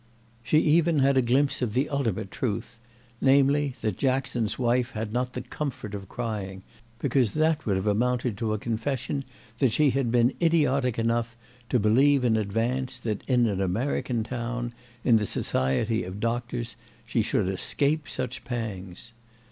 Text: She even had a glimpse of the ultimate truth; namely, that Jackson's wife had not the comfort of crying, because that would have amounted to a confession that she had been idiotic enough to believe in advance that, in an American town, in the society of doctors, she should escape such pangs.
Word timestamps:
She 0.41 0.57
even 0.57 0.97
had 0.97 1.15
a 1.15 1.21
glimpse 1.21 1.61
of 1.61 1.75
the 1.75 1.87
ultimate 1.87 2.31
truth; 2.31 2.79
namely, 3.21 3.75
that 3.81 3.99
Jackson's 3.99 4.57
wife 4.57 4.93
had 4.93 5.13
not 5.13 5.33
the 5.33 5.43
comfort 5.43 5.93
of 5.93 6.09
crying, 6.09 6.63
because 6.97 7.35
that 7.35 7.67
would 7.67 7.75
have 7.75 7.85
amounted 7.85 8.35
to 8.39 8.51
a 8.53 8.57
confession 8.57 9.23
that 9.59 9.71
she 9.73 9.91
had 9.91 10.11
been 10.11 10.33
idiotic 10.41 10.97
enough 10.97 11.37
to 11.69 11.77
believe 11.79 12.25
in 12.25 12.35
advance 12.35 12.97
that, 12.97 13.21
in 13.29 13.45
an 13.45 13.61
American 13.61 14.23
town, 14.23 14.73
in 15.03 15.17
the 15.17 15.27
society 15.27 16.03
of 16.03 16.19
doctors, 16.19 16.75
she 17.05 17.21
should 17.21 17.47
escape 17.47 18.09
such 18.09 18.43
pangs. 18.43 19.13